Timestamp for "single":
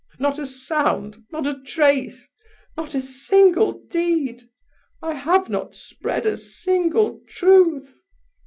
3.03-3.83, 6.37-7.21